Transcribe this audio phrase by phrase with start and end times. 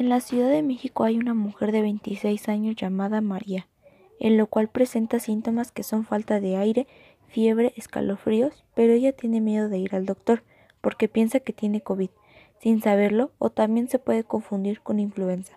[0.00, 3.68] la Ciudad de México hay una mujer de 26 años llamada María,
[4.18, 6.86] en lo cual presenta síntomas que son falta de aire,
[7.26, 10.42] fiebre, escalofríos, pero ella tiene miedo de ir al doctor
[10.80, 12.10] porque piensa que tiene COVID,
[12.58, 15.56] sin saberlo o también se puede confundir con influenza.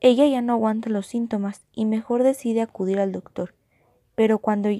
[0.00, 3.54] Ella ya no aguanta los síntomas y mejor decide acudir al doctor,
[4.14, 4.70] pero cuando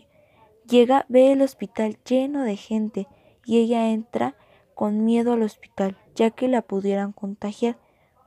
[0.66, 3.06] llega ve el hospital lleno de gente
[3.44, 4.36] y ella entra
[4.74, 7.76] con miedo al hospital, ya que la pudieran contagiar.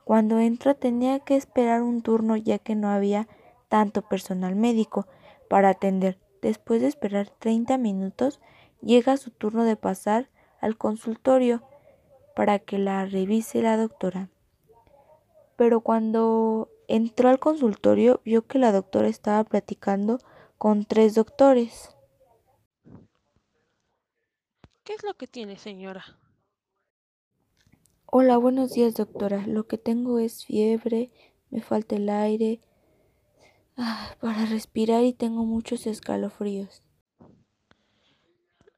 [0.04, 3.26] Cuando entra tenía que esperar un turno ya que no había
[3.68, 5.06] tanto personal médico
[5.48, 6.18] para atender.
[6.42, 8.40] Después de esperar 30 minutos,
[8.82, 10.28] llega su turno de pasar
[10.60, 11.62] al consultorio
[12.36, 14.28] para que la revise la doctora.
[15.56, 20.18] Pero cuando entró al consultorio vio que la doctora estaba platicando
[20.58, 21.96] con tres doctores.
[24.82, 26.04] ¿Qué es lo que tiene, señora?
[28.16, 29.44] Hola, buenos días, doctora.
[29.48, 31.10] Lo que tengo es fiebre,
[31.50, 32.60] me falta el aire
[33.76, 36.84] ah, para respirar y tengo muchos escalofríos.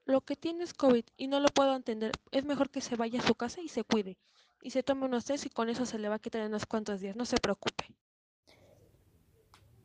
[0.06, 2.12] Lo que tiene es COVID y no lo puedo entender.
[2.30, 4.16] Es mejor que se vaya a su casa y se cuide.
[4.62, 6.64] Y se tome unos test y con eso se le va a quitar en unos
[6.64, 7.14] cuantos días.
[7.14, 7.94] No se preocupe.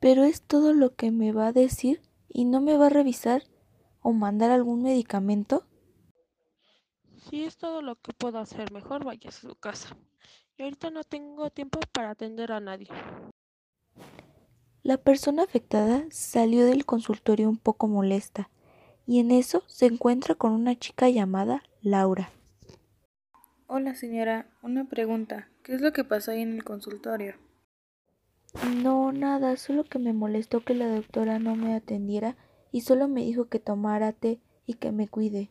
[0.00, 3.42] Pero es todo lo que me va a decir y no me va a revisar
[4.00, 5.66] o mandar algún medicamento.
[7.32, 9.96] Si es todo lo que puedo hacer, mejor vaya a su casa.
[10.58, 12.88] Y ahorita no tengo tiempo para atender a nadie.
[14.82, 18.50] La persona afectada salió del consultorio un poco molesta
[19.06, 22.28] y en eso se encuentra con una chica llamada Laura.
[23.66, 25.48] Hola señora, una pregunta.
[25.62, 27.36] ¿Qué es lo que pasó ahí en el consultorio?
[28.76, 32.36] No, nada, solo que me molestó que la doctora no me atendiera
[32.72, 35.48] y solo me dijo que tomara té y que me cuide.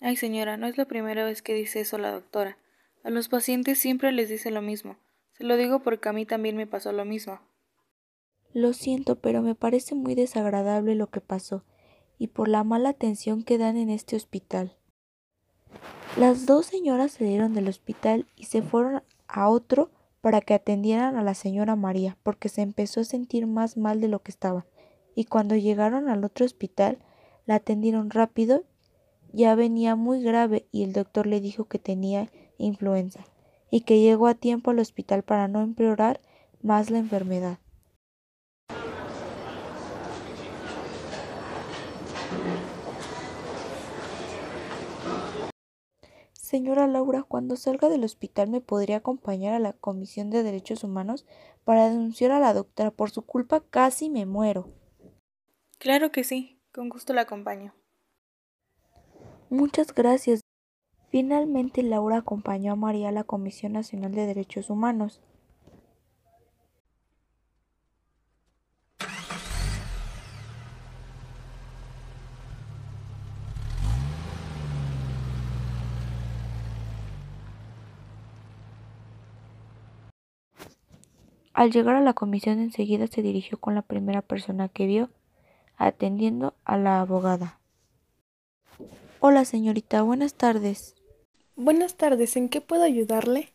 [0.00, 2.58] Ay, señora, no es la primera vez que dice eso la doctora.
[3.02, 4.96] A los pacientes siempre les dice lo mismo.
[5.32, 7.40] Se lo digo porque a mí también me pasó lo mismo.
[8.52, 11.64] Lo siento, pero me parece muy desagradable lo que pasó
[12.18, 14.76] y por la mala atención que dan en este hospital.
[16.16, 19.90] Las dos señoras se dieron del hospital y se fueron a otro
[20.20, 24.08] para que atendieran a la señora María, porque se empezó a sentir más mal de
[24.08, 24.64] lo que estaba.
[25.14, 26.98] Y cuando llegaron al otro hospital,
[27.46, 28.64] la atendieron rápido
[29.34, 33.24] ya venía muy grave y el doctor le dijo que tenía influenza
[33.70, 36.20] y que llegó a tiempo al hospital para no empeorar
[36.62, 37.58] más la enfermedad.
[46.32, 51.26] Señora Laura, cuando salga del hospital me podría acompañar a la Comisión de Derechos Humanos
[51.64, 52.92] para denunciar a la doctora.
[52.92, 54.68] Por su culpa casi me muero.
[55.78, 57.74] Claro que sí, con gusto la acompaño.
[59.54, 60.40] Muchas gracias.
[61.10, 65.20] Finalmente Laura acompañó a María a la Comisión Nacional de Derechos Humanos.
[81.52, 85.10] Al llegar a la comisión enseguida se dirigió con la primera persona que vio,
[85.76, 87.60] atendiendo a la abogada.
[89.26, 90.96] Hola, señorita, buenas tardes.
[91.56, 93.54] Buenas tardes, ¿en qué puedo ayudarle?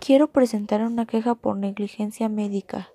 [0.00, 2.88] Quiero presentar una queja por negligencia médica.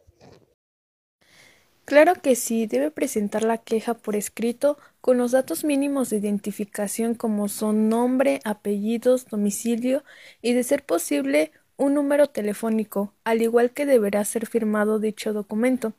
[1.85, 7.15] Claro que sí, debe presentar la queja por escrito con los datos mínimos de identificación
[7.15, 10.03] como son nombre, apellidos, domicilio
[10.41, 15.93] y, de ser posible, un número telefónico, al igual que deberá ser firmado dicho documento.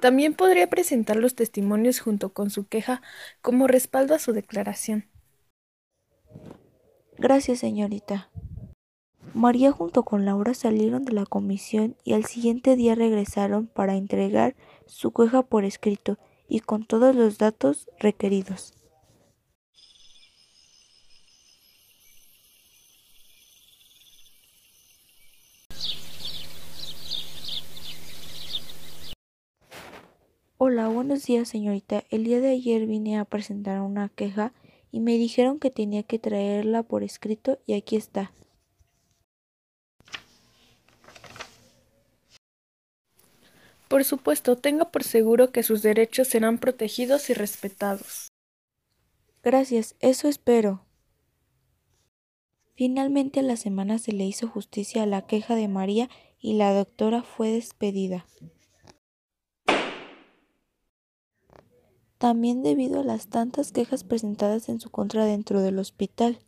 [0.00, 3.02] También podría presentar los testimonios junto con su queja
[3.40, 5.08] como respaldo a su declaración.
[7.18, 8.30] Gracias, señorita.
[9.34, 14.54] María junto con Laura salieron de la comisión y al siguiente día regresaron para entregar
[14.86, 16.18] su queja por escrito
[16.48, 18.74] y con todos los datos requeridos.
[30.66, 32.04] Hola, buenos días, señorita.
[32.08, 34.54] El día de ayer vine a presentar una queja
[34.90, 38.32] y me dijeron que tenía que traerla por escrito y aquí está.
[43.88, 48.28] Por supuesto, tenga por seguro que sus derechos serán protegidos y respetados.
[49.42, 50.86] Gracias, eso espero.
[52.74, 56.08] Finalmente a la semana se le hizo justicia a la queja de María
[56.38, 58.24] y la doctora fue despedida.
[62.24, 66.38] También debido a las tantas quejas presentadas en su contra dentro del hospital.